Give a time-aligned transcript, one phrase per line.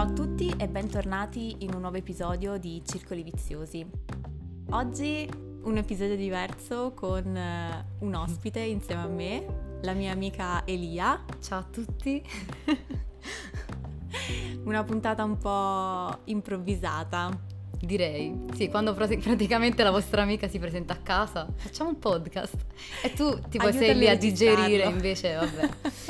[0.00, 3.86] Ciao a tutti e bentornati in un nuovo episodio di Circoli Viziosi.
[4.70, 5.28] Oggi
[5.64, 9.46] un episodio diverso con eh, un ospite insieme a me,
[9.82, 11.22] la mia amica Elia.
[11.42, 12.24] Ciao a tutti.
[14.64, 17.38] Una puntata un po' improvvisata.
[17.78, 22.56] Direi, sì, quando pr- praticamente la vostra amica si presenta a casa, facciamo un podcast
[23.02, 25.68] e tu tipo Aiutami sei lì a digerire, invece vabbè.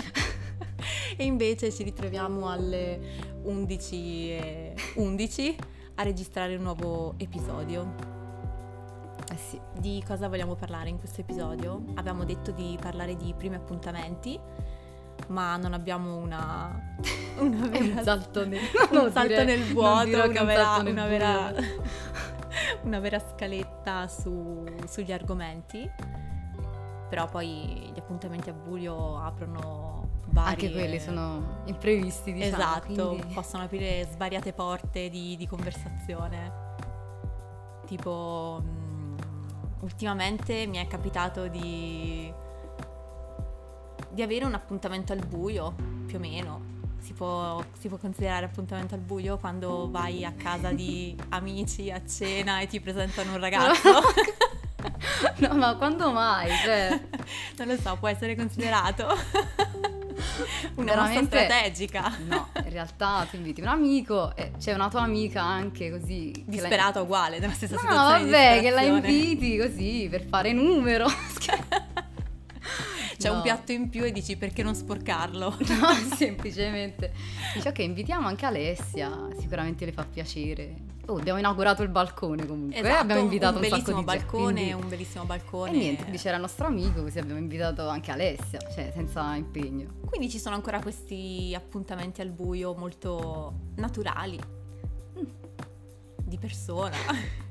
[1.21, 2.99] E invece ci ritroviamo alle
[3.43, 5.57] 11 e 11
[5.97, 7.95] a registrare un nuovo episodio.
[9.31, 11.85] Eh sì, Di cosa vogliamo parlare in questo episodio?
[11.97, 14.41] Abbiamo detto di parlare di primi appuntamenti,
[15.27, 16.97] ma non abbiamo una,
[17.37, 18.61] una è un vera- salto nel,
[18.91, 21.53] un salto nel vuoto, una un vera, nel una vera-
[22.85, 25.87] una vera scaletta su- sugli argomenti.
[27.11, 30.49] Però poi gli appuntamenti a buio aprono vari...
[30.51, 32.55] Anche quelli sono imprevisti, diciamo.
[32.55, 36.69] esatto, quindi- possono aprire svariate porte di, di conversazione.
[37.87, 39.17] Tipo, mm,
[39.81, 42.33] ultimamente mi è capitato di,
[44.11, 45.75] di avere un appuntamento al buio,
[46.07, 46.69] più o meno.
[46.99, 52.05] Si può, si può considerare appuntamento al buio quando vai a casa di amici a
[52.07, 54.01] cena e ti presentano un ragazzo.
[55.37, 56.51] No, ma quando mai?
[56.65, 57.01] Cioè,
[57.59, 59.07] non lo so, può essere considerato
[60.77, 62.17] una mossa strategica.
[62.27, 66.31] no, in realtà tu inviti un amico e c'è una tua amica anche così.
[66.33, 68.25] che la- Disperata uguale, nella stessa No, situazione.
[68.25, 71.07] di vabbè, che la inviti così per fare numero.
[73.19, 73.35] C'è No.
[73.37, 75.55] un piatto in più e dici perché non sporcarlo?
[75.69, 77.13] No, semplicemente
[77.55, 80.75] dice ok, invitiamo anche Alessia, sicuramente le fa piacere.
[81.11, 84.07] Oh, abbiamo inaugurato il balcone comunque, eh, abbiamo invitato un, Esatto, un sacco bellissimo di
[84.07, 85.71] gente, balcone, quindi- un bellissimo balcone.
[85.71, 89.89] E niente, quindi c'era il nostro amico, così abbiamo invitato anche Alessia, cioè senza impegno.
[90.07, 94.39] Quindi ci sono ancora questi appuntamenti al buio molto naturali.
[95.19, 95.25] Mm.
[96.23, 96.97] Di persona.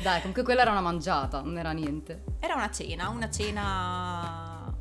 [0.00, 2.22] Dai, comunque quella era una mangiata, non era niente.
[2.38, 4.72] Era una cena, una cena...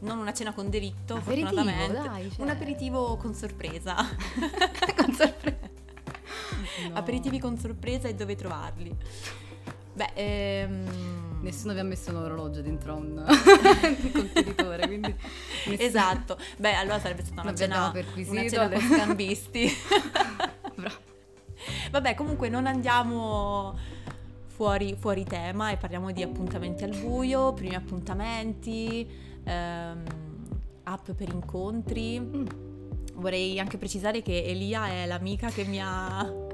[0.00, 2.08] Non una cena con delitto, Aperitivo, fortunatamente.
[2.08, 2.42] dai, cioè.
[2.44, 3.96] Un aperitivo con sorpresa.
[4.94, 5.67] Con sorpresa.
[6.88, 6.94] No.
[6.96, 8.94] Aperitivi con sorpresa e dove trovarli?
[9.94, 11.16] Beh, ehm...
[11.40, 13.24] Nessuno vi ha messo un orologio dentro un,
[14.12, 15.14] contenitore, quindi...
[15.66, 17.92] nessuno- Esatto, beh allora sarebbe stata una cena,
[18.26, 19.72] una cena le- con scambisti.
[21.90, 23.76] Vabbè, comunque non andiamo
[24.46, 29.08] fuori, fuori tema e parliamo di appuntamenti al buio, primi appuntamenti,
[29.44, 30.02] ehm,
[30.84, 32.18] app per incontri.
[32.20, 32.46] Mm.
[33.14, 36.46] Vorrei anche precisare che Elia è l'amica che mi ha...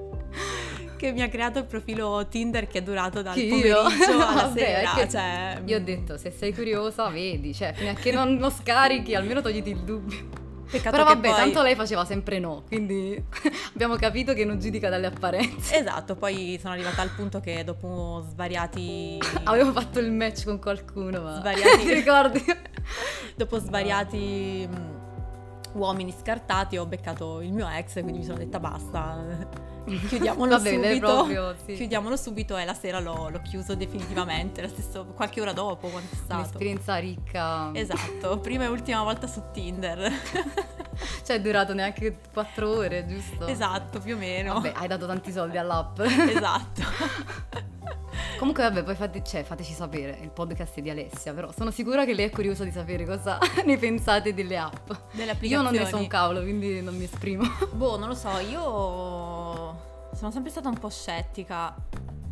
[1.05, 3.67] che mi ha creato il profilo Tinder che è durato dal Chi, pomeriggio
[4.09, 4.17] io?
[4.17, 4.93] alla Vabbè, sera.
[4.95, 8.49] che cioè, Io ho detto, se sei curiosa, vedi, cioè, fino a che non lo
[8.51, 10.43] scarichi, almeno togliti il dubbio.
[10.71, 13.23] peccato Però che vabbè, poi- tanto lei faceva sempre no, quindi
[13.75, 15.79] abbiamo capito che non giudica dalle apparenze.
[15.79, 19.19] Esatto, poi sono arrivata al punto che dopo svariati...
[19.45, 21.35] Avevo fatto il match con qualcuno, ma...
[21.41, 22.43] Svariati- Ti ricordi?
[23.37, 25.04] dopo svariati mh,
[25.75, 29.23] uomini scartati ho beccato il mio ex, quindi mi sono detta basta,
[30.09, 31.07] chiudiamolo Va bene, subito.
[31.13, 31.75] proprio, sì.
[31.75, 36.09] Chiudiamolo subito e la sera l'ho, l'ho chiuso definitivamente, lo stesso, qualche ora dopo quando
[36.11, 36.41] è stato.
[36.41, 37.71] Un'esperienza ricca.
[37.75, 40.11] Esatto, prima e ultima volta su Tinder.
[41.25, 43.47] Cioè è durato neanche quattro ore, giusto?
[43.49, 44.55] esatto, più o meno.
[44.55, 45.99] Vabbè, hai dato tanti soldi all'app.
[46.35, 46.83] Esatto.
[48.45, 52.05] Comunque vabbè, poi fate- cioè, fateci sapere, il podcast è di Alessia, però sono sicura
[52.05, 54.91] che lei è curiosa di sapere cosa ne pensate delle app.
[55.13, 55.63] Delle Io applicazioni.
[55.63, 57.43] non ne so un cavolo, quindi non mi esprimo.
[57.73, 58.61] Boh, non lo so, io
[60.15, 61.75] sono sempre stata un po' scettica.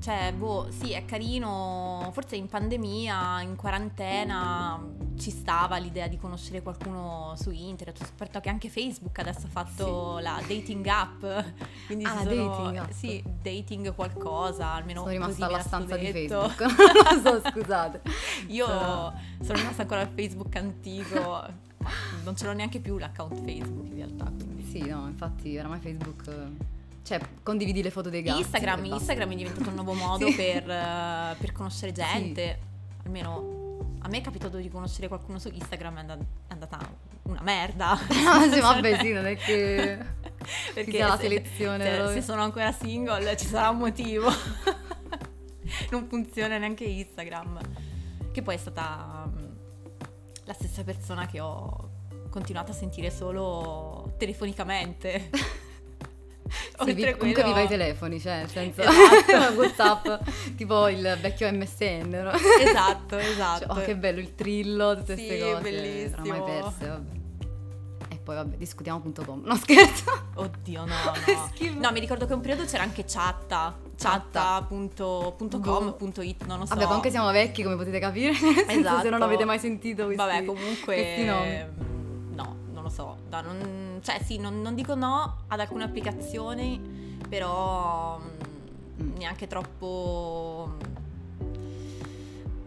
[0.03, 4.85] Cioè, boh, sì, è carino, forse in pandemia, in quarantena
[5.17, 8.01] ci stava l'idea di conoscere qualcuno su internet.
[8.03, 11.21] Ho scoperto che anche Facebook adesso ha fatto la dating app.
[11.87, 12.91] Quindi Ah, sono- dating app.
[12.91, 16.11] Sì, dating qualcosa, almeno sono rimasta alla stanza di.
[16.11, 16.67] Facebook.
[17.23, 18.01] so, scusate.
[18.49, 21.47] Io Sono- rimasta ancora al Facebook antico,
[22.25, 24.65] non ce l'ho neanche più l'account Facebook in realtà, quindi...
[24.65, 26.25] Sì, no, infatti oramai Facebook...
[27.03, 28.41] Cioè, condividi le foto dei gatti.
[28.41, 28.85] Instagram.
[28.85, 30.35] Instagram è diventato un nuovo modo Sì.
[30.35, 32.59] per, eh, per conoscere gente.
[33.05, 33.61] Almeno
[34.05, 36.79] a me è capitato di conoscere qualcuno su Instagram, è and- è andata
[37.23, 37.91] una merda.
[38.27, 39.99] Ah, sì, vabbè, sì, non è che...
[40.75, 42.15] Perché la se- selezione, se, proprio.
[42.15, 44.29] se sono ancora single ci sarà un motivo.
[45.91, 47.61] non funziona neanche Instagram.
[48.33, 49.47] Che poi è stata mm,
[50.45, 51.91] la stessa persona che ho
[52.31, 55.31] continuato a sentire solo telefonicamente.
[56.85, 59.53] Sì, vi- comunque viva i telefoni, cioè, senza Esatto.
[59.61, 60.09] Whatsapp,
[60.57, 62.33] tipo il vecchio MSN, no?
[62.33, 63.73] Esatto, Cioè, esatto.
[63.73, 65.63] oh, che bello il trillo, tutte Sì, queste cose.
[65.63, 66.23] bellissimo.
[66.23, 67.21] Oramai perse, vabbè.
[68.09, 69.43] E poi vabbè, discutiamo.com.
[69.45, 70.27] No, scherzo.
[70.35, 71.13] Oddio, no, no.
[71.81, 73.75] No, mi ricordo che un periodo c'era anche chatta.
[73.97, 76.75] chatta.com.it, non lo so.
[76.75, 78.35] Vabbè, comunque siamo vecchi, come potete capire.
[78.35, 79.11] senso, Se Esatto.
[79.11, 80.95] non avete mai sentito questi, Vabbè, comunque.
[80.95, 81.82] questi nomi.
[82.93, 83.17] So.
[83.31, 86.79] No, non- cioè, sì, non, non dico no ad alcune applicazioni,
[87.29, 88.41] però mm,
[89.03, 89.17] Mm.
[89.17, 90.77] neanche troppo.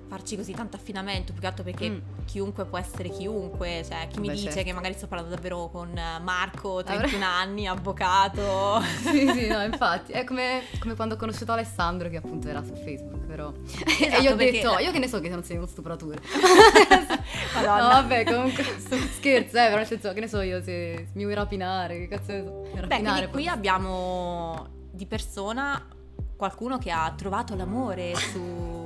[0.08, 1.98] Farci così tanto affidamento, più che altro perché Mm.
[2.26, 4.64] chiunque può essere chiunque, cioè chi mi Beh, dice certo.
[4.64, 8.82] che magari sto parlando davvero con eh, Marco, Avrei- 31 anni, avvocato.
[9.02, 10.12] sì, sì, no, infatti.
[10.12, 13.52] È come, come quando ho conosciuto Alessandro, che appunto era su Facebook, però.
[13.66, 16.22] e Esatto, io ho perché- detto, io che ne so che non sei uno stupratore.
[17.56, 17.82] Madonna.
[17.82, 18.64] No, vabbè, comunque,
[19.14, 22.32] scherzo, eh, però nel senso, che ne so io, se mi vuoi rapinare, che cazzo
[22.32, 22.52] ne so.
[22.74, 25.84] Beh, Rapinare, quindi qui abbiamo di persona
[26.38, 28.85] qualcuno che ha trovato l'amore su,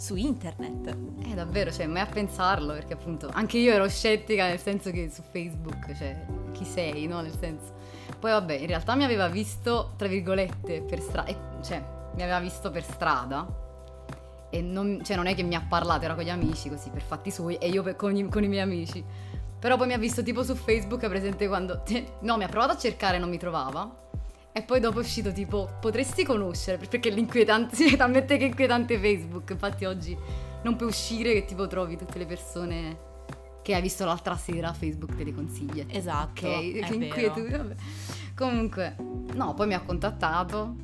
[0.00, 0.96] su internet.
[1.24, 5.10] Eh, davvero, cioè, mai a pensarlo, perché appunto anche io ero scettica, nel senso che
[5.10, 7.20] su Facebook, cioè, chi sei, no?
[7.20, 7.74] Nel senso.
[8.18, 11.82] Poi vabbè, in realtà mi aveva visto, tra virgolette, per strada, cioè,
[12.14, 13.46] mi aveva visto per strada.
[14.48, 17.02] E non, cioè, non è che mi ha parlato, era con gli amici, così, per
[17.02, 19.04] fatti suoi, e io per- con, i, con i miei amici.
[19.60, 21.82] Però poi mi ha visto tipo su Facebook, presente quando...
[22.20, 24.08] No, mi ha provato a cercare, non mi trovava.
[24.52, 29.50] E poi dopo è uscito tipo, potresti conoscere, perché l'inquietante, a mettere che inquietante Facebook,
[29.50, 30.16] infatti oggi
[30.62, 33.08] non puoi uscire che tipo trovi tutte le persone
[33.62, 35.84] che hai visto l'altra sera, Facebook te le consiglia.
[35.88, 36.46] Esatto.
[36.46, 37.74] Ok, è che inquietudine, vabbè.
[38.34, 38.96] Comunque,
[39.34, 40.74] no, poi mi ha contattato,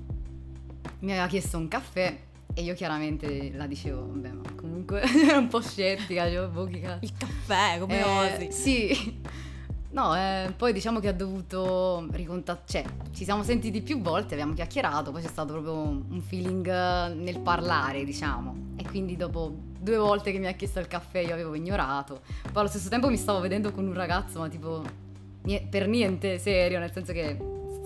[1.01, 2.17] mi aveva chiesto un caffè
[2.55, 6.81] e io chiaramente la dicevo, vabbè, ma comunque ero un po' scettica, dicevo, boh, che
[6.81, 7.05] cazzo.
[7.05, 8.53] Il caffè, come Eh, osi?
[8.53, 9.21] Sì.
[9.91, 14.53] No, eh, poi diciamo che ha dovuto ricontattare, cioè ci siamo sentiti più volte, abbiamo
[14.53, 18.75] chiacchierato, poi c'è stato proprio un feeling eh, nel parlare, diciamo.
[18.77, 22.21] E quindi dopo due volte che mi ha chiesto il caffè io avevo ignorato.
[22.43, 24.83] Poi allo stesso tempo mi stavo vedendo con un ragazzo, ma tipo
[25.71, 27.37] per niente serio, nel senso che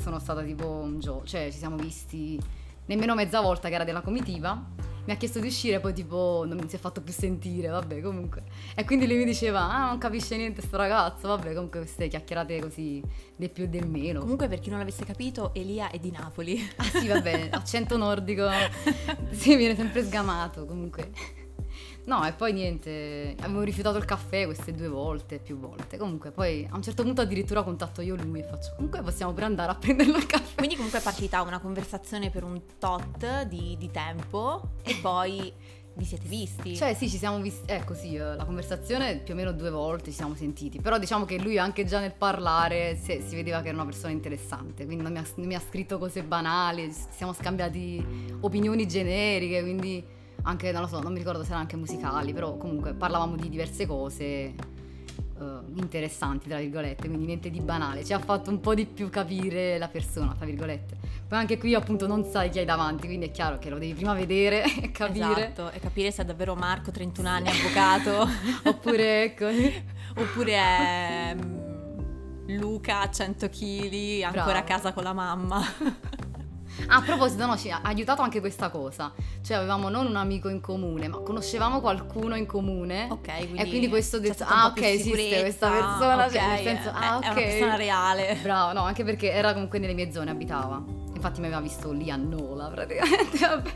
[0.00, 2.40] sono stata tipo un gioco, cioè ci siamo visti
[2.86, 4.79] nemmeno mezza volta che era della comitiva.
[5.10, 8.00] Mi ha chiesto di uscire, poi tipo non mi si è fatto più sentire, vabbè,
[8.00, 8.44] comunque.
[8.76, 12.60] E quindi lui mi diceva, ah, non capisce niente sto ragazzo, vabbè, comunque queste chiacchierate
[12.60, 13.02] così
[13.34, 14.20] del più e del meno.
[14.20, 16.60] Comunque, per chi non l'avesse capito, Elia è di Napoli.
[16.76, 18.48] Ah sì, vabbè, accento nordico,
[19.32, 21.10] sì, viene sempre sgamato, comunque.
[22.04, 25.96] No, e poi niente, avevo rifiutato il caffè queste due volte, più volte.
[25.96, 29.44] Comunque, poi a un certo punto addirittura contatto io lui e faccio, comunque possiamo pure
[29.46, 30.54] andare a prenderlo il caffè.
[30.56, 35.52] Quindi, comunque, è partita una conversazione per un tot di, di tempo e poi
[35.94, 36.76] vi siete visti.
[36.76, 40.10] Cioè sì, ci siamo visti, ecco sì, eh, la conversazione più o meno due volte
[40.10, 43.68] ci siamo sentiti, però diciamo che lui anche già nel parlare si, si vedeva che
[43.68, 47.00] era una persona interessante, quindi non mi, ha, non mi ha scritto cose banali, ci
[47.10, 48.04] siamo scambiati
[48.40, 52.56] opinioni generiche, quindi anche, non lo so, non mi ricordo se erano anche musicali, però
[52.56, 54.24] comunque parlavamo di diverse cose
[55.40, 59.08] eh, interessanti, tra virgolette, quindi niente di banale, ci ha fatto un po' di più
[59.10, 60.96] capire la persona, tra virgolette.
[61.26, 63.94] Poi anche qui appunto non sai chi hai davanti, quindi è chiaro che lo devi
[63.94, 65.52] prima vedere e capire.
[65.52, 68.28] Esatto, e capire se è davvero Marco, 31 anni, avvocato,
[68.68, 69.46] Oppure ecco,
[70.20, 74.58] oppure è mm, Luca, 100 kg, ancora Bravo.
[74.58, 75.60] a casa con la mamma.
[76.88, 79.12] Ah, a proposito, no, ci ha aiutato anche questa cosa.
[79.42, 83.06] Cioè, avevamo non un amico in comune, ma conoscevamo qualcuno in comune.
[83.10, 86.24] Ok, quindi, E quindi questo c'è detto, ah, ok, esiste questa persona.
[86.26, 87.22] ok, cioè, nel senso, è- ah, ok.
[87.22, 88.38] È una persona reale.
[88.42, 90.82] Bravo, no, anche perché era comunque nelle mie zone, abitava.
[91.14, 93.38] Infatti mi aveva visto lì a Nola, praticamente.
[93.38, 93.70] Vabbè.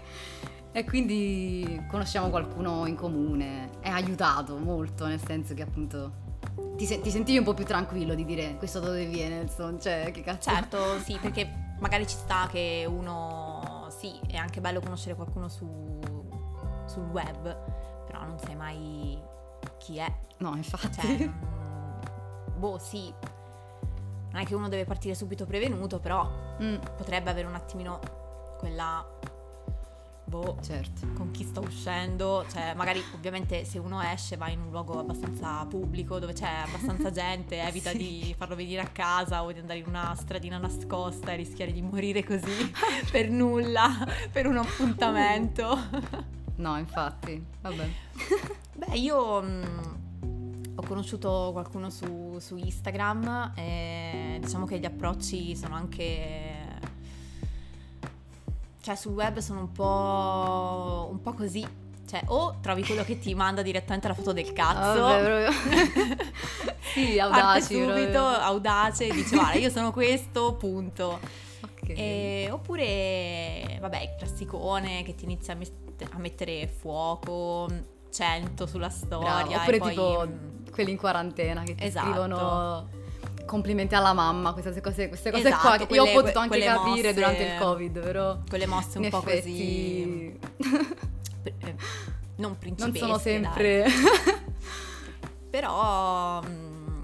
[0.77, 3.71] E quindi conosciamo qualcuno in comune.
[3.81, 6.23] È aiutato molto, nel senso che appunto.
[6.77, 9.79] Ti, se- ti sentivi un po' più tranquillo di dire questo da dove viene, insomma,
[9.79, 10.51] cioè che cazzo.
[10.51, 16.01] Certo, sì, perché magari ci sta che uno, sì, è anche bello conoscere qualcuno su,
[16.87, 19.21] sul web, però non sai mai
[19.79, 20.13] chi è.
[20.39, 21.01] No, infatti.
[21.01, 22.01] Cioè, non-
[22.57, 23.13] boh, sì,
[24.31, 27.99] non è che uno deve partire subito prevenuto, però Mm, potrebbe avere un attimino
[28.59, 29.05] quella,
[30.41, 31.07] boh, certo.
[31.15, 35.65] con chi sto uscendo, cioè magari ovviamente se uno esce va in un luogo abbastanza
[35.67, 37.97] pubblico dove c'è abbastanza gente, evita Sì.
[37.99, 41.83] di farlo venire a casa o di andare in una stradina nascosta e rischiare di
[41.83, 42.73] morire così
[43.13, 43.91] per nulla,
[44.33, 45.79] per un appuntamento.
[46.57, 47.45] No, infatti.
[47.63, 47.89] Vabbè.
[48.77, 55.75] Beh, io mh, ho conosciuto qualcuno su, su Instagram e diciamo che gli approcci sono
[55.75, 56.54] anche...
[58.85, 61.67] Cioè sul web sono un po', un po' così.
[62.07, 65.01] Cioè o trovi quello che ti manda direttamente la foto del cazzo.
[65.01, 66.27] Vabbè, proprio.
[66.93, 67.63] sì, audaci.
[67.63, 68.21] subito, proprio.
[68.41, 71.19] audace, dice guarda io sono questo, punto.
[71.63, 71.89] Ok.
[71.97, 77.67] E- oppure, vabbè, il classicone che ti inizia a, met- a mettere fuoco,
[78.13, 79.45] 100 sulla storia.
[79.45, 79.55] Bravo.
[79.55, 82.07] Oppure e poi, tipo mm, quelli in quarantena che ti Esatto.
[82.07, 82.89] scrivono
[83.47, 86.59] complimenti alla mamma, queste cose, queste cose Esatto, qua che io quelle- ho potuto anche
[86.61, 90.83] capire mosse- durante il covid, però Quelle mosse un po' effetti così.
[91.43, 91.77] eh, Non
[92.37, 92.99] non principesche.
[92.99, 93.87] sono sempre...
[95.51, 96.43] Però.
[96.43, 97.03] mm,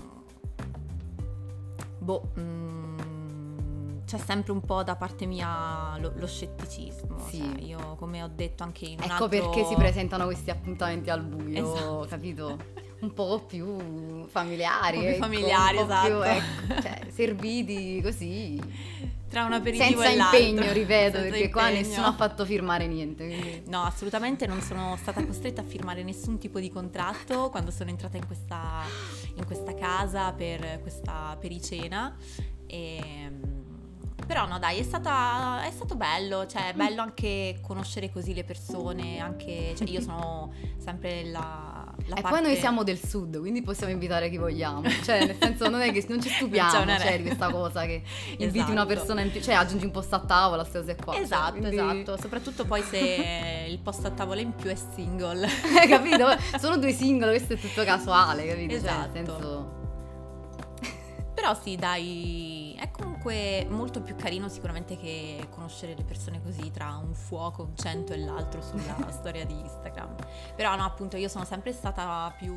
[1.99, 2.31] boh.
[2.39, 7.17] mm, c'è sempre un po' da parte mia lo, lo scetticismo.
[7.29, 7.39] Sì.
[7.39, 11.11] cioè, io, come ho detto anche in un ecco altro- perché si presentano questi appuntamenti
[11.11, 12.07] al buio, Esatto.
[12.09, 12.59] capito?
[13.01, 16.23] Un po' più familiari, Un po' più ecco, familiari, un po' più, esatto.
[16.25, 18.61] ecco, cioè, serviti così,
[19.31, 20.39] Tra un aperitivo senza e l'altro.
[20.39, 21.87] impegno, ripeto, Senza perché qua impegno.
[21.89, 23.27] nessuno ha fatto firmare niente.
[23.27, 27.89] quindi- No, assolutamente non sono stata costretta a firmare nessun tipo di contratto quando sono
[27.91, 28.83] entrata in questa,
[29.37, 32.15] in questa casa per questa pericena.
[32.67, 33.31] E,
[34.27, 38.45] però no, dai, è, stata, è stato bello, cioè è bello anche conoscere così le
[38.45, 41.70] persone, anche, cioè io sono sempre la,
[42.07, 42.39] la E parte...
[42.39, 44.83] poi noi siamo del sud, quindi possiamo invitare chi vogliamo.
[45.03, 47.83] Cioè, nel senso, non è che non ci Non stupiamo una cioè, di questa cosa
[47.85, 48.03] che
[48.39, 48.87] inviti una Esatto.
[48.87, 51.13] persona in più, cioè aggiungi un posto a tavola, queste cose qua.
[51.15, 55.47] cioè, Esatto, quindi- esatto, soprattutto poi se il posto a tavola in più è single.
[55.89, 56.29] capito?
[56.59, 58.75] Sono due singoli, questo è tutto casuale, capito?
[58.75, 59.13] Cioè, Esatto.
[59.13, 59.79] nel senso...
[61.41, 67.01] Però sì, dai, è comunque molto più carino sicuramente che conoscere le persone così tra
[67.03, 70.17] un fuoco, un cento e l'altro sulla storia di Instagram.
[70.55, 72.55] Però no, appunto, io sono sempre stata più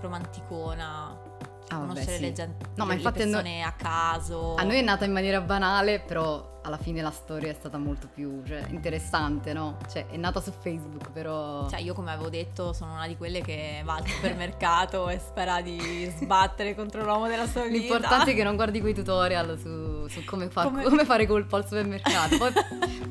[0.00, 1.30] romanticona,
[1.68, 2.22] Ah, vabbè, conoscere sì.
[2.22, 4.54] le, gen- No, ma le infatti a noi- persone a caso.
[4.54, 8.08] A noi è nata in maniera banale, però alla fine la storia è stata molto
[8.12, 9.78] più cioè, interessante, no?
[9.90, 11.68] Cioè, è nata su Facebook, però...
[11.68, 15.60] Cioè, io come avevo detto, sono una di quelle che va al supermercato e spera
[15.60, 17.76] di sbattere contro l'uomo della sua vita.
[17.76, 21.56] L'importante è che non guardi quei tutorial su, su come, far- Come- come fare colpo
[21.56, 22.38] al supermercato.
[22.38, 22.52] Poi,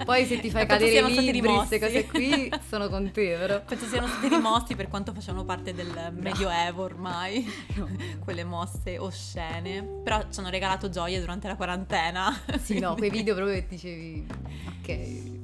[0.05, 3.62] poi se ti fai cadere i libri, queste cose qui, sono con te, però.
[3.65, 7.88] Penso siano stati rimossi per quanto facevano parte del medioevo ormai, No.
[8.24, 9.84] quelle mosse oscene.
[10.03, 12.39] Però ci hanno regalato gioie durante la quarantena.
[12.62, 14.27] Sì, no, quei video proprio che dicevi,
[14.81, 15.39] ok.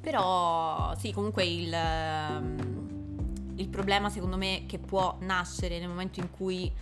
[0.00, 6.30] Però sì, comunque il, ehm, il problema secondo me che può nascere nel momento in
[6.30, 6.72] cui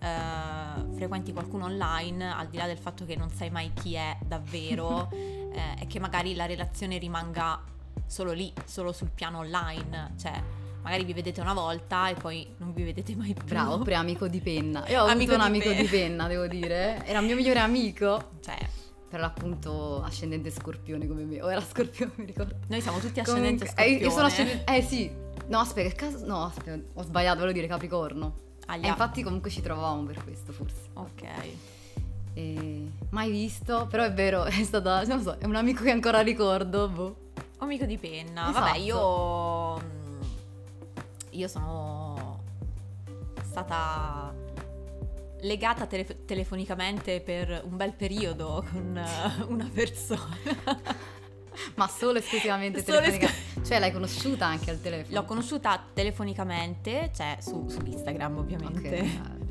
[0.00, 4.16] eh, frequenti qualcuno online, al di là del fatto che non sai mai chi è
[4.24, 7.60] davvero, eh, è che magari la relazione rimanga
[8.06, 10.12] solo lì, solo sul piano online.
[10.16, 10.40] Cioè,
[10.82, 13.44] magari vi vedete una volta e poi non vi vedete mai più.
[13.44, 14.86] Bravo, oppure amico di penna.
[14.88, 15.82] Io ho Amico avuto un di amico penna.
[15.82, 17.04] di penna, devo dire.
[17.04, 18.56] Era il mio migliore amico, Cioè,
[19.08, 21.42] però appunto ascendente scorpione come me.
[21.42, 22.56] O era scorpione, mi ricordo.
[22.68, 24.04] noi siamo tutti ascendenti Comunque, eh, scorpione.
[24.04, 24.74] io sono ascendente...
[24.74, 25.10] Eh sì.
[25.48, 26.26] No, aspetta, che caso...
[26.26, 28.46] No, aspetta, ho sbagliato, volevo dire Capricorno.
[28.66, 30.76] Agli E infatti comunque ci trovavamo per questo, forse.
[30.92, 31.22] Ok.
[32.34, 36.20] E mai visto, però è vero, è stata, non so, è un amico che ancora
[36.20, 37.16] ricordo, boh.
[37.58, 38.50] Amico di penna.
[38.50, 38.64] Esatto.
[38.64, 39.76] Vabbè, io.
[39.78, 40.20] mm,
[41.30, 42.42] Io sono
[43.42, 44.32] stata
[45.40, 50.36] legata tele- telefonicamente per un bel periodo con eh, una persona.
[51.74, 53.32] Ma solo esclusivamente Solo telefonica.
[53.64, 55.20] Cioè l'hai conosciuta anche al telefono?
[55.20, 59.00] L'ho conosciuta telefonicamente, cioè su, su Instagram ovviamente.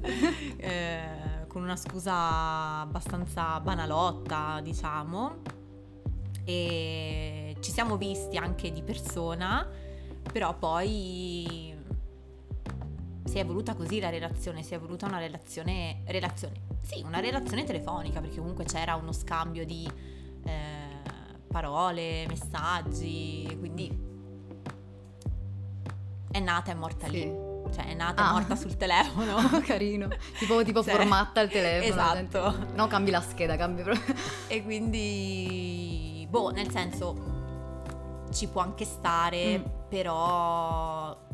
[0.02, 0.56] Ok.
[0.58, 5.42] eh, con una scusa abbastanza banalotta, diciamo.
[6.46, 9.68] E ci siamo visti anche di persona,
[10.32, 11.67] però poi
[13.38, 17.64] si è evoluta così la relazione, si è evoluta una relazione, relazione, sì, una relazione
[17.66, 19.88] telefonica, perché comunque c'era uno scambio di
[20.44, 24.06] eh, parole, messaggi, quindi
[26.32, 27.12] è nata e morta Sì.
[27.12, 27.46] lì.
[27.72, 28.30] Cioè, è nata Ah.
[28.30, 29.36] e morta sul telefono.
[29.62, 30.08] Carino.
[30.40, 31.92] Tipo, tipo Cioè, formatta il telefono.
[31.94, 32.52] esatto.
[32.58, 32.74] senti?
[32.76, 34.16] No, cambi la scheda, cambi proprio.
[34.48, 39.64] E quindi, boh, nel senso, ci può anche stare, Mm.
[39.90, 41.26] però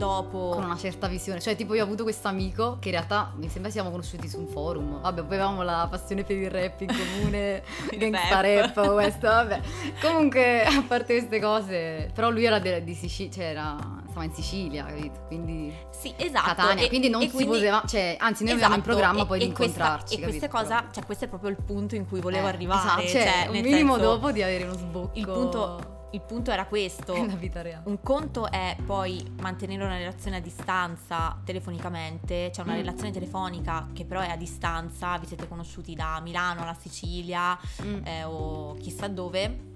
[0.00, 0.48] dopo...
[0.54, 1.40] Con una certa visione.
[1.40, 4.38] Cioè, tipo, io ho avuto questo amico che in realtà mi sembra siamo conosciuti su
[4.38, 5.00] un forum.
[5.00, 7.62] Vabbè, avevamo la passione per il rap in comune,
[7.96, 8.74] gangsta rap.
[8.76, 9.60] rap, questo, vabbè.
[10.00, 13.76] Comunque, a parte queste cose, però lui era de- di Sicilia, cioè era,
[14.08, 15.20] stava in Sicilia, capito?
[15.26, 16.46] Quindi Sì, esatto.
[16.46, 19.26] Catania, e- quindi non si quindi- poteva, cioè, anzi noi avevamo in Esatto, programma e-
[19.26, 20.62] poi di e questa- incontrarci, E questa capito?
[20.74, 23.04] cosa, cioè questo è proprio il punto in cui volevo Eh, arrivare.
[23.04, 26.50] esatto, cioè, un nel minimo senso, dopo di avere uno sbocco Il punto, il punto
[26.50, 27.12] era questo.
[27.20, 27.82] nella vita reale.
[27.86, 32.78] Un conto è poi mantenere una relazione a distanza telefonicamente, cioè una Mm.
[32.78, 38.06] relazione telefonica che però è a distanza, vi siete conosciuti da Milano alla Sicilia Mm.
[38.06, 39.68] eh, o chissà dove.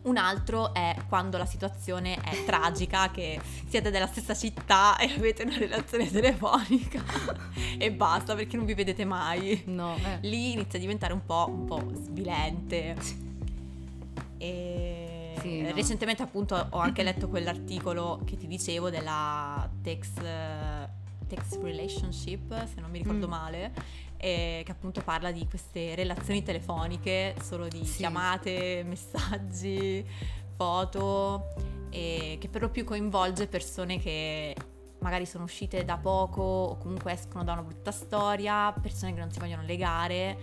[0.00, 5.42] Un altro è quando la situazione è tragica, che siete della stessa città e avete
[5.42, 7.02] una relazione telefonica
[7.76, 9.64] e basta perché non vi vedete mai.
[9.66, 10.18] No, eh.
[10.26, 12.94] Lì inizia a diventare un po', un po' svilente.
[14.38, 15.07] E
[15.40, 15.72] Sì, no.
[15.72, 20.88] recentemente appunto ho anche letto quell'articolo che ti dicevo della Tex eh,
[21.26, 23.30] Text Relationship, se non mi ricordo Mm.
[23.30, 23.72] male,
[24.16, 27.98] eh, che appunto parla di queste relazioni telefoniche, solo di Sì.
[27.98, 30.04] chiamate, messaggi,
[30.56, 31.48] foto,
[31.90, 34.54] e che per lo più coinvolge persone che
[35.00, 39.30] magari sono uscite da poco o comunque escono da una brutta storia, persone che non
[39.30, 40.36] si vogliono legare,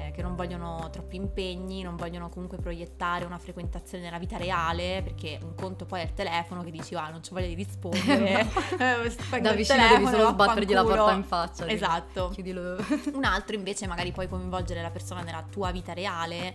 [0.00, 5.02] eh, che non vogliono troppi impegni, non vogliono comunque proiettare una frequentazione nella vita reale,
[5.02, 8.46] perché un conto poi è il telefono che dici, ah, non c'ho voglia di rispondere.
[9.40, 11.66] Da vicino devi telefono, solo sbattergli la porta in faccia.
[11.68, 12.30] Esatto.
[12.32, 12.76] Chiudilo.
[13.12, 16.54] Un altro invece magari puoi coinvolgere la persona nella tua vita reale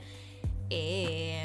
[0.67, 1.35] e,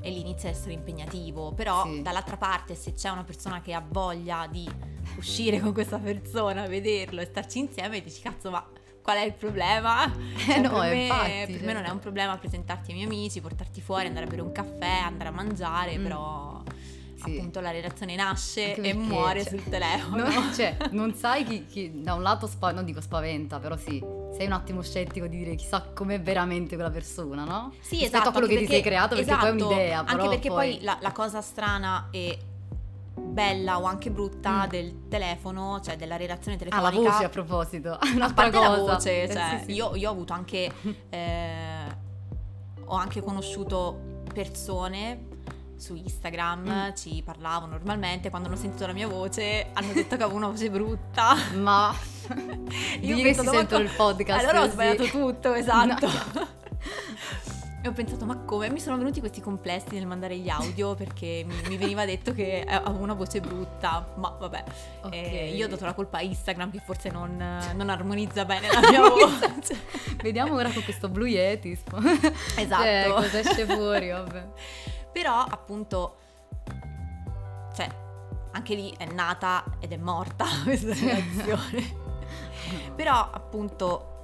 [0.00, 1.52] e lì inizia a essere impegnativo.
[1.52, 2.02] Però Sì.
[2.02, 4.68] dall'altra parte se c'è una persona che ha voglia di
[5.16, 8.66] uscire con questa persona, vederlo e starci insieme, dici cazzo ma
[9.08, 10.12] qual è il problema?
[10.36, 11.64] Cioè, no, per me, infatti, per cioè.
[11.66, 14.52] me non è un problema presentarti ai miei amici, portarti fuori, andare a bere un
[14.52, 16.02] caffè, andare a mangiare, Mm.
[16.02, 16.62] però
[17.24, 17.36] Sì.
[17.36, 20.24] appunto la relazione nasce e perché, muore cioè, sul telefono.
[20.28, 23.98] No, cioè, non sai chi, chi- da un lato spa- non dico spaventa, però sì,
[24.36, 27.72] sei un attimo scettico di dire chissà com'è veramente quella persona, no?
[27.80, 28.28] Sì, Rispetto esatto.
[28.28, 30.84] a quello che ti sei creato, perché poi è esatto, un'idea, Anche perché poi, poi-
[30.84, 32.38] la, la cosa strana e
[33.18, 34.68] bella o anche brutta Mm.
[34.68, 37.10] del telefono, cioè della relazione Ah, la telefonica.
[37.12, 38.68] voce a proposito, a un'altra parte cosa.
[38.70, 39.72] la voce, Eh, cioè, sì, sì.
[39.72, 40.72] Io, io ho avuto anche
[41.10, 42.06] eh,
[42.84, 45.26] ho anche conosciuto persone
[45.76, 46.94] su Instagram, Mm.
[46.96, 50.70] ci parlavano normalmente, quando hanno sentito la mia voce hanno detto che avevo una voce
[50.70, 51.34] brutta.
[51.56, 51.94] Ma
[53.00, 54.40] Io ho che si co- il podcast.
[54.42, 54.70] Allora ho sì.
[54.72, 56.06] sbagliato tutto, esatto.
[56.06, 56.46] No.
[57.80, 58.70] E ho pensato, ma come?
[58.70, 62.64] Mi sono venuti questi complessi nel mandare gli audio perché mi, mi veniva detto che
[62.68, 64.14] avevo una voce brutta.
[64.16, 64.64] Ma vabbè,
[65.02, 65.12] Ok.
[65.14, 67.36] Eh, io ho dato la colpa a Instagram che forse non,
[67.74, 69.80] non armonizza bene la mia voce.
[70.20, 71.70] Vediamo ora con questo Blue Yeti.
[71.70, 72.82] Esatto.
[72.82, 74.48] Cioè, cosa esce fuori, vabbè.
[75.12, 76.16] Però appunto,
[77.74, 77.88] cioè,
[78.52, 82.06] anche lì è nata ed è morta questa relazione.
[82.96, 84.16] Però appunto,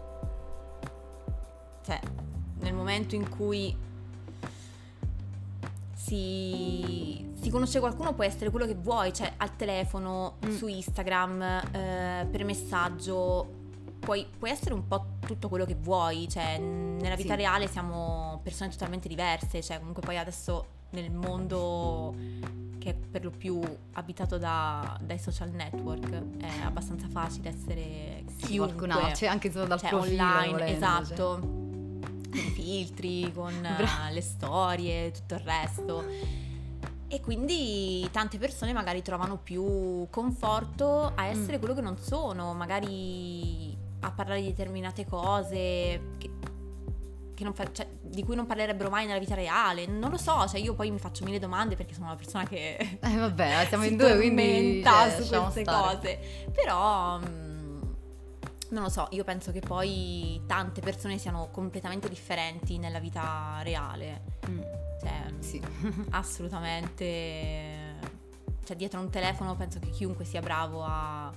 [1.84, 2.00] cioè,
[2.64, 3.76] nel momento in cui
[5.94, 10.56] si, si conosce qualcuno può essere quello che vuoi, cioè al telefono, Mm.
[10.56, 13.62] su Instagram, eh, per messaggio,
[14.00, 17.40] puoi, puoi essere un po' tutto quello che vuoi, cioè nella vita Sì.
[17.40, 22.14] reale siamo persone totalmente diverse, cioè comunque poi adesso nel mondo
[22.78, 23.60] che è per lo più
[23.92, 29.66] abitato da- dai social network è abbastanza facile essere chiunque Qualcun altro, cioè anche solo
[29.66, 30.22] dal cioè profilo.
[30.22, 31.16] online, volendo, cioè.
[32.34, 36.04] Con i filtri, con eh, Bra- le storie, tutto il resto.
[37.06, 41.60] E quindi tante persone magari trovano più conforto a essere Mm.
[41.60, 45.48] quello che non sono, magari a parlare di determinate cose
[46.18, 46.30] che,
[47.34, 49.86] che non fa- cioè, di cui non parlerebbero mai nella vita reale.
[49.86, 52.76] Non lo so, cioè io poi mi faccio mille domande perché sono una persona che
[53.00, 55.94] Eh vabbè, siamo si in due, quindi cioè, su queste stare.
[55.94, 56.18] cose.
[56.52, 57.43] Però mm,
[58.74, 64.22] non lo so, io penso che poi tante persone siano completamente differenti nella vita reale.
[64.48, 64.60] Mm,
[65.00, 65.62] Cioè, sì.
[66.10, 68.12] assolutamente
[68.64, 71.30] cioè dietro un telefono penso che chiunque sia bravo a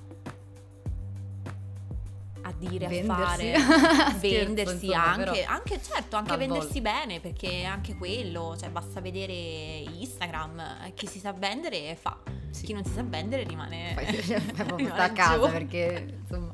[2.41, 3.23] a dire, a Vendersi.
[3.23, 8.69] fare, Scherzo, vendersi insomma, anche, anche certo, anche a vendersi bene, perché anche quello, cioè
[8.69, 12.17] basta vedere Instagram, eh, chi si sa vendere fa,
[12.59, 12.65] Sì.
[12.65, 14.05] chi non si sa vendere rimane, Poi
[14.77, 15.51] rimane a casa giù.
[15.51, 16.53] perché insomma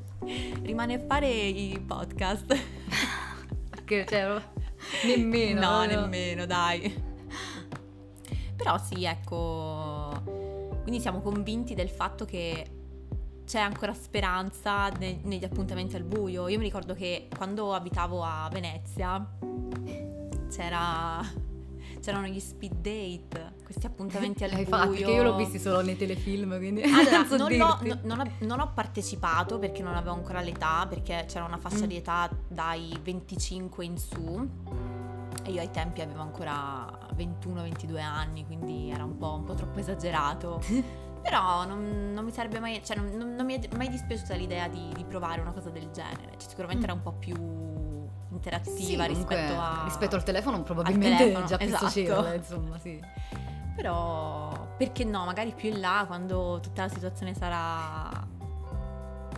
[0.61, 2.57] rimane a fare i podcast.
[3.85, 4.41] che cioè,
[5.05, 5.99] nemmeno no, proprio.
[6.01, 7.11] nemmeno, dai.
[8.55, 10.21] Però sì, ecco,
[10.83, 12.65] quindi siamo convinti del fatto che
[13.45, 16.47] c'è ancora speranza ne- negli appuntamenti al buio.
[16.47, 19.25] Io mi ricordo che quando abitavo a Venezia
[20.49, 21.21] c'era,
[22.03, 24.77] c'erano gli speed date, questi appuntamenti al L'hai buio.
[24.77, 28.31] fatti, che io l'ho visti solo nei telefilm, quindi Allora, non non, no- non ho,
[28.39, 31.87] non ho partecipato perché non avevo ancora l'età, perché c'era una fascia Mm.
[31.87, 34.49] di età dai 25 in su
[35.45, 36.85] e io ai tempi avevo ancora
[37.15, 40.61] 21-22 anni, quindi era un po', un po' troppo esagerato.
[41.23, 44.89] Però non, non mi sarebbe mai, cioè non, non- mi è mai dispiaciuta l'idea di,
[44.93, 46.33] di provare una cosa del genere.
[46.37, 46.89] Cioè, sicuramente Mm.
[46.89, 47.33] era un po' più
[48.35, 49.81] interattiva comunque, rispetto a...
[49.85, 51.85] rispetto al telefono probabilmente telefono, è già più esatto.
[51.85, 52.99] socievole, insomma, sì.
[53.75, 58.09] Però perché no, magari più in là quando tutta la situazione sarà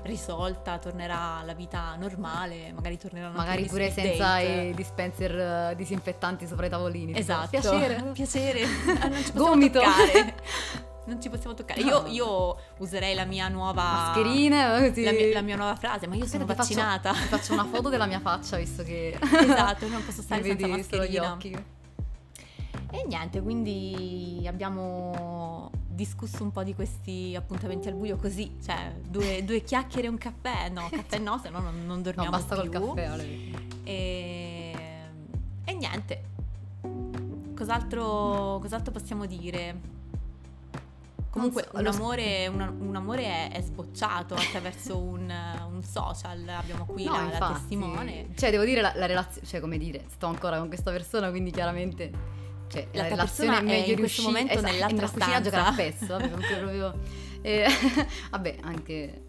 [0.06, 6.68] risolta, tornerà la vita normale, magari torneranno Magari pure senza i dispenser eh, disinfettanti sopra
[6.68, 7.18] i tavolini.
[7.18, 7.50] Esatto.
[7.50, 8.04] Piacere.
[8.14, 8.64] Piacere.
[9.00, 9.82] Ah, non ci Gomito.
[11.06, 11.82] Non ci possiamo toccare.
[11.84, 11.90] No.
[11.90, 15.04] Io, io userei la mia nuova Mascherine, così.
[15.04, 17.12] La mia, la mia nuova frase, ma io sono Aspetta, ti faccio- vaccinata.
[17.14, 19.18] Ti faccio una foto della mia faccia, visto che...
[19.22, 21.32] esatto, non posso stare senza vedi solo gli mascherina.
[21.34, 21.74] occhi.
[22.92, 29.44] E niente, quindi abbiamo discusso un po' di questi appuntamenti al buio così, cioè due,
[29.46, 32.60] due chiacchiere e un caffè, no, caffè no, se no non, non dormiamo no, basta
[32.60, 32.72] più.
[32.72, 33.28] col caffè, Ale.
[33.84, 34.74] E,
[35.66, 36.24] e niente,
[37.56, 39.94] cos'altro, cos'altro possiamo dire?
[41.36, 45.30] Comunque un amore, un, un amore è, è sbocciato attraverso un,
[45.70, 48.28] un social, abbiamo qui No, la, la testimone.
[48.36, 51.52] Cioè, devo dire la, la relazione, cioè come dire, sto ancora con questa persona, quindi
[51.52, 52.10] chiaramente
[52.70, 55.68] cioè, La relazione è meglio in questo riuscita momento esatto, nell'altra nella cucina a giocare
[55.68, 56.18] a stanza.
[56.18, 57.00] Vabbè, comunque proprio
[57.44, 57.68] eh,
[58.32, 59.24] vabbè, anche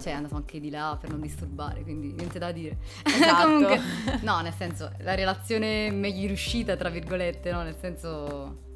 [0.00, 2.78] cioè è andato anche di là per non disturbare, quindi niente da dire.
[3.04, 3.44] Esatto.
[3.44, 3.80] comunque
[4.22, 8.66] no, nel senso, la relazione meglio riuscita, tra virgolette, no, nel senso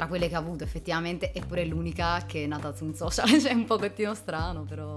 [0.00, 3.28] tra quelle che ha avuto effettivamente è pure l'unica che è nata su un social,
[3.38, 4.96] cioè è un pochettino strano, però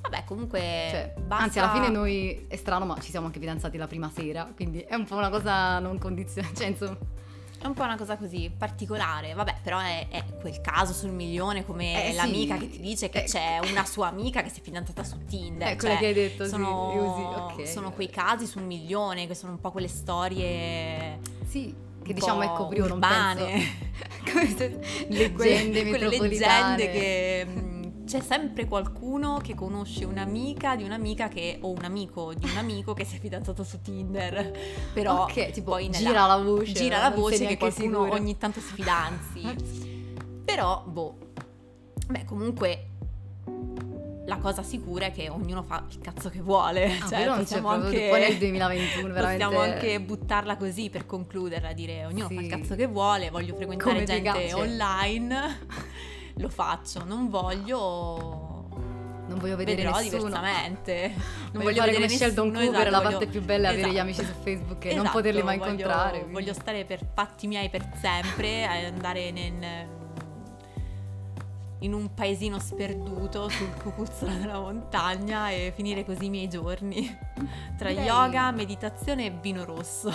[0.00, 3.76] Vabbè, comunque cioè, basta- Anzi, alla fine noi è strano, ma ci siamo anche fidanzati
[3.76, 6.54] la prima sera, quindi è un po' una cosa non condizionata.
[6.54, 6.96] Cioè, insomma,
[7.60, 11.66] È un po' una cosa così particolare, vabbè, però è, è quel caso sul milione
[11.66, 12.16] come Eh, sì.
[12.16, 13.24] l'amica che ti dice che Eh.
[13.24, 15.70] c'è una sua amica che si è fidanzata su Tinder.
[15.70, 17.68] Eh, quella cioè, che hai detto, sì, sono, così, ok.
[17.68, 21.74] sono quei casi sul milione, che sono un po' quelle storie sì,
[22.04, 23.46] che diciamo, ecco, prima non penso...
[25.08, 31.70] leggende quelle, leggende che mh, c'è sempre qualcuno che conosce un'amica di un'amica che, o
[31.70, 34.50] un amico di un amico che si è fidanzato su Tinder.
[34.94, 38.20] Però Ok, tipo, poi nella- gira la voce, gira la voce che qualcuno sicura.
[38.20, 39.42] ogni tanto si fidanzi.
[40.44, 41.16] Però, boh.
[42.08, 42.86] Beh, comunque
[44.28, 46.98] la cosa sicura è che ognuno fa il cazzo che vuole.
[47.00, 51.72] Ah, cioè, non possiamo anche, poi nel 2021 veramente possiamo anche buttarla così per concluderla,
[51.72, 52.48] dire ognuno fa il Sì.
[52.48, 55.58] cazzo che vuole, voglio frequentare Come gente online,
[56.36, 58.56] lo faccio, non voglio
[59.28, 60.24] non voglio vedere vedrò nessuno.
[60.24, 61.12] diversamente.
[61.14, 63.72] Non Voglio, voglio fare come Sheldon nessuno, Cooper, esatto, la voglio- parte più bella è
[63.72, 64.02] avere gli esatto.
[64.02, 66.10] amici su Facebook e non Esatto, poterli mai voglio- incontrare.
[66.18, 66.32] quindi.
[66.32, 69.96] Voglio stare per fatti miei per sempre, andare nel-
[71.80, 77.16] in un paesino sperduto sul cucuzzolo della montagna e finire così i miei giorni
[77.76, 80.12] tra Direi- yoga, meditazione e vino rosso.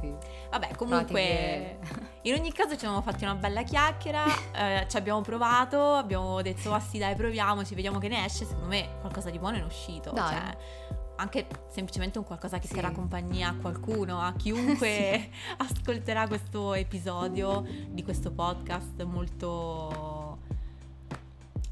[0.00, 0.14] Sì.
[0.50, 4.24] Vabbè, comunque, Pratiche- in ogni caso ci siamo fatti una bella chiacchiera,
[4.54, 8.68] eh, ci abbiamo provato, abbiamo detto, ah sì dai proviamoci, vediamo che ne esce, secondo
[8.68, 10.10] me qualcosa di buono è uscito.
[10.10, 10.28] Dai.
[10.28, 10.56] Cioè,
[11.22, 12.74] anche semplicemente un qualcosa che Sì.
[12.74, 20.38] terrà compagnia a qualcuno, a chiunque ascolterà questo episodio di questo podcast molto...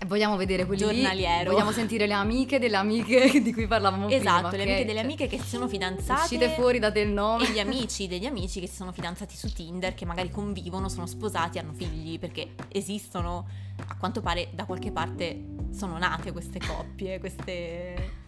[0.07, 1.51] Vogliamo vedere quelli lì, Giornaliero.
[1.51, 4.57] Vogliamo sentire le amiche delle amiche di cui parlavamo Esatto, prima.
[4.57, 4.69] le ok?
[4.71, 6.21] amiche delle Cioè, amiche che si sono fidanzate.
[6.23, 7.47] Uscite fuori, date il nome.
[7.47, 11.07] E gli amici degli amici che si sono fidanzati su Tinder, che magari convivono, sono
[11.07, 13.47] sposati, hanno figli, perché esistono,
[13.87, 18.20] a quanto pare da qualche parte sono nate queste coppie, queste, Sì.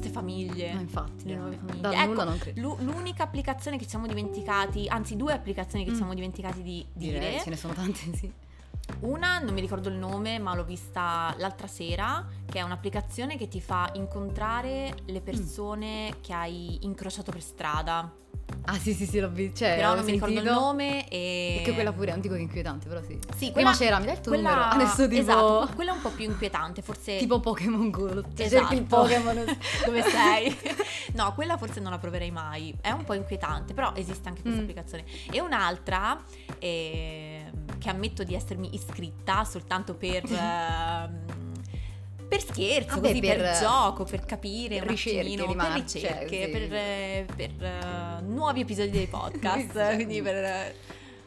[0.00, 0.72] Queste famiglie.
[0.72, 1.80] No, infatti, le nuove famiglie.
[1.80, 2.60] da Ecco, non credo.
[2.60, 5.98] l'u- l'unica applicazione che ci siamo dimenticati, anzi due applicazioni che ci Mm.
[5.98, 7.18] siamo dimenticati di dire.
[7.18, 8.32] Direi, ce ne sono tante, sì.
[9.00, 13.46] Una, non mi ricordo il nome, ma l'ho vista l'altra sera, che è un'applicazione che
[13.46, 15.06] ti fa incontrare Mm.
[15.06, 18.10] le persone che hai incrociato per strada.
[18.66, 19.58] Ah, sì, sì, sì, l'ho visto.
[19.58, 21.54] Cioè, Però non mi ricordo il nome e...
[21.56, 23.18] Perché quella pure, non dico che è inquietante, però sì.
[23.36, 24.68] Sì, Prima quella- c'era, mi dai il tuo quella- numero?
[24.70, 25.20] Adesso tipo...
[25.20, 27.16] Esatto, quella è un po' più inquietante, forse...
[27.16, 28.48] Tipo Pokémon Go, lo- Esatto.
[28.48, 29.44] cerchi il Pokémon.
[29.84, 30.56] Dove sei?
[31.14, 32.74] no, quella forse non la proverei mai.
[32.80, 34.62] È un po' inquietante, però esiste anche questa Mm.
[34.62, 35.04] applicazione.
[35.30, 36.22] E un'altra
[36.58, 40.22] ehm, che ammetto di essermi iscritta soltanto per...
[40.30, 41.48] ehm,
[42.30, 46.44] per scherzo, Vabbè, così per, per- gioco, per capire un attimino, di per marcia, ricerche,
[46.44, 46.50] sì.
[46.50, 49.94] per, eh, per, eh, nuovi episodi dei podcast, Sì.
[49.96, 50.74] quindi per eh,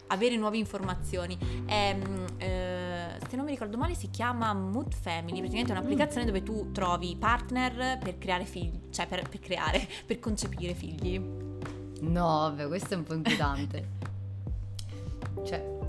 [0.07, 1.37] avere nuove informazioni.
[1.65, 6.41] Ehm, eh, se non mi ricordo male si chiama Mood Family, praticamente è un'applicazione dove
[6.41, 11.19] tu trovi partner per creare figli, cioè per, per creare, per concepire figli.
[11.99, 13.87] No, vabbè, questo è un po' inquietante.
[15.45, 15.79] cioè,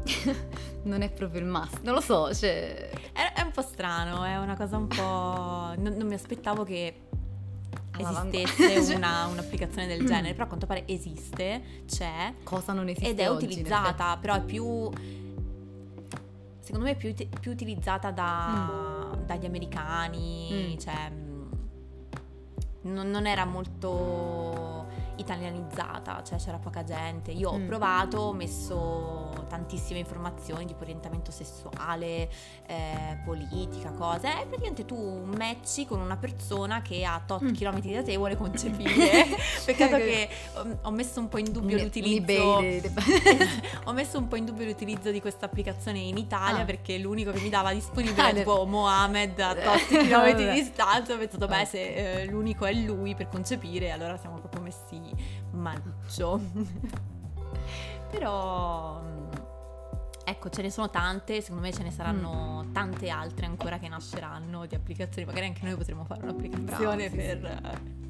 [0.85, 1.81] non è proprio il massimo.
[1.83, 2.91] Non lo so, cioè...
[3.13, 5.03] È, è un po' strano, è una cosa un po'...
[5.77, 7.01] Non, non mi aspettavo che
[7.97, 13.21] esistesse una, un'applicazione del genere, però a quanto pare esiste, c'è Cosa non esiste ed
[13.21, 14.91] è oggi, utilizzata, però è più...
[16.61, 20.79] Secondo me è più, più utilizzata da- dagli americani, Mm.
[20.79, 21.11] cioè...
[21.11, 21.33] mh,
[22.83, 27.31] Non, non era molto italianizzata, cioè c'era poca gente.
[27.33, 27.67] Io ho Mm.
[27.67, 29.24] provato, ho messo
[29.55, 32.29] tantissime informazioni tipo orientamento sessuale,
[32.67, 34.27] eh, politica, cose.
[34.29, 37.53] E praticamente tu matchi con una persona che a tot Mm.
[37.53, 39.27] chilometri da te vuole concepire.
[39.65, 40.29] Peccato che
[40.83, 42.25] ho, messo un po' in dubbio Un- l'utilizzo.
[42.61, 42.83] dei-
[43.85, 46.65] ho messo un po' in dubbio l'utilizzo di questa applicazione in Italia Ah.
[46.65, 50.45] perché l'unico che mi dava disponibile Ah, è ne- tipo Mohamed a tot Eh, chilometri
[50.47, 51.15] di distanza.
[51.15, 51.65] Ho pensato, beh, Ah.
[51.65, 55.01] se eh, l'unico è lui per concepire, allora siamo proprio messi
[55.53, 56.41] maluccio.
[58.11, 59.14] Però mm,
[60.25, 64.67] ecco, ce ne sono tante, secondo me ce ne saranno tante altre ancora che nasceranno
[64.67, 68.03] di applicazioni, magari anche noi potremo fare un'applicazione Bravo, per sì.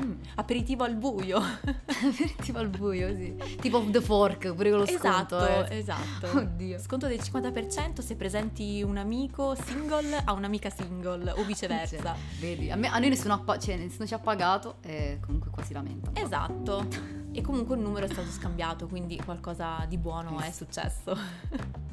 [0.00, 0.12] Mm.
[0.36, 1.38] aperitivo al buio.
[1.42, 3.34] Aperitivo al buio, sì.
[3.60, 5.66] Tipo The Fork, pure con lo esatto, sconto.
[5.70, 5.78] eh.
[5.78, 6.38] esatto.
[6.38, 6.78] Oddio.
[6.78, 11.96] Sconto del 50% se presenti un amico single a un'amica single o viceversa.
[11.96, 15.18] Cioè, vedi, a, me- a noi nessuno, ha pa- cioè, nessuno ci ha pagato e
[15.20, 16.10] comunque qua si lamenta.
[16.14, 16.86] Esatto.
[17.32, 21.16] E comunque il numero è stato scambiato, quindi qualcosa di buono è successo.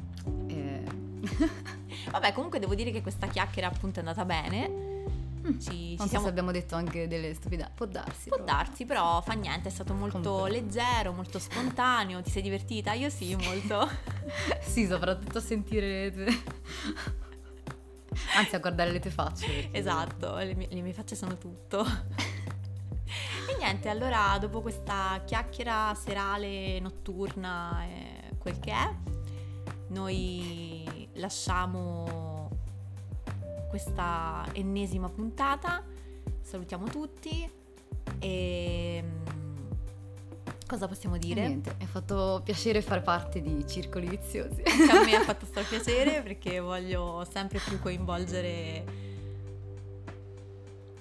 [0.48, 0.82] Eh,
[2.10, 4.86] Vabbè, comunque devo dire che questa chiacchiera appunto è andata bene.
[5.58, 7.72] Ci, ci non so siamo se abbiamo detto anche delle stupidate.
[7.74, 8.28] Può darsi.
[8.28, 8.56] Può però.
[8.56, 10.50] darsi, però fa niente, è stato molto Comunque.
[10.50, 12.20] leggero, molto spontaneo.
[12.20, 12.92] Ti sei divertita?
[12.92, 13.88] Io sì, molto.
[14.60, 16.42] Sì, soprattutto a sentire le tue...
[18.36, 19.46] Anzi, a guardare le tue facce.
[19.46, 21.86] perché- esatto, le mie, le mie facce sono tutto.
[23.58, 28.94] Niente, allora dopo questa chiacchiera serale, notturna e quel che è,
[29.88, 32.48] noi lasciamo
[33.68, 35.84] questa ennesima puntata.
[36.40, 37.50] Salutiamo tutti
[38.20, 39.70] e mm,
[40.66, 41.46] cosa possiamo dire?
[41.46, 44.62] niente, mi ha fatto piacere fare parte di circoli viziosi.
[44.64, 49.07] Anche a me ha fatto strapiacere perché voglio sempre più coinvolgere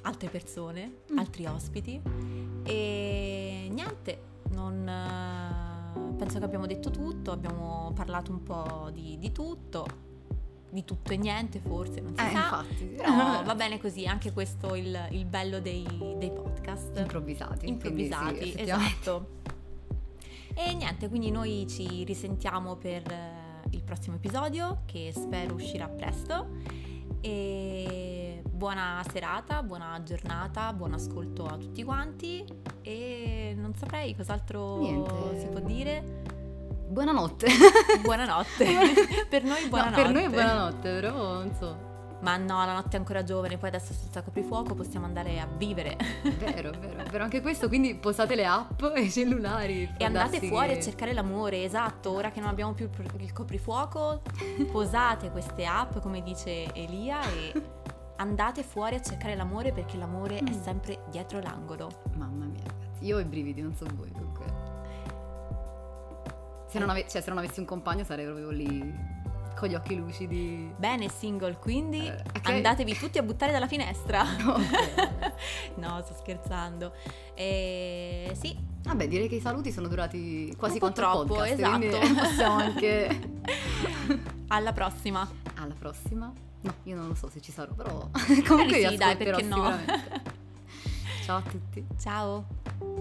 [0.08, 1.18] altre persone, Mm.
[1.18, 2.02] altri ospiti
[2.64, 9.32] e niente, non, eh, penso che abbiamo detto tutto, abbiamo parlato un po' di, di
[9.32, 9.86] tutto,
[10.70, 12.84] di tutto e niente forse, non si Eh, sa, infatti.
[12.86, 15.86] però va bene così, anche questo è il, il bello dei,
[16.18, 17.66] dei podcast Improvvisati.
[17.66, 18.62] sì, improvvisati, effettivamente.
[19.00, 19.28] esatto.
[20.56, 26.48] E niente, quindi noi ci risentiamo per eh, il prossimo episodio che spero uscirà presto.
[27.22, 28.27] E
[28.62, 32.44] buona serata, buona giornata, buon ascolto a tutti quanti
[32.82, 35.40] e non saprei cos'altro Niente.
[35.40, 36.24] si può dire.
[36.90, 37.48] Buonanotte.
[38.02, 38.66] Buonanotte.
[39.30, 40.02] per noi No, buonanotte.
[40.02, 41.86] per noi buonanotte, però non so.
[42.20, 45.96] Ma no, la notte è ancora giovane, poi adesso senza coprifuoco possiamo andare a vivere.
[46.40, 49.88] Vero, vero, vero anche questo, quindi posate le app e i cellulari.
[49.98, 52.90] E andate fuori che- a cercare l'amore, esatto, ora che non abbiamo più
[53.20, 54.24] il coprifuoco,
[54.72, 57.52] posate queste app, come dice Elia, e
[58.18, 60.62] andate fuori a cercare l'amore perché l'amore è Mm.
[60.62, 61.90] sempre dietro l'angolo.
[62.16, 64.46] Mamma mia, ragazzi, io ho i brividi, non so voi comunque.
[66.68, 69.16] Se non, ave- cioè, se non avessi un compagno sarei proprio lì
[69.58, 70.72] con gli occhi lucidi.
[70.78, 72.50] Bene, single, quindi Eh, ok.
[72.50, 74.24] andatevi tutti a buttare dalla finestra.
[75.76, 76.92] No, sto scherzando.
[77.34, 81.98] E sì, Vabbè, direi che i saluti sono durati quasi quanto troppo, podcast, esatto.
[82.20, 83.20] possiamo anche...
[84.48, 85.28] alla prossima.
[85.56, 86.32] Alla prossima?
[86.62, 88.10] No, io non lo so se ci sarò, però
[88.48, 89.56] comunque vi sì, dai, ascolterò perché no?
[89.56, 90.22] sicuramente.
[91.24, 91.86] Ciao a tutti.
[92.00, 92.97] Ciao.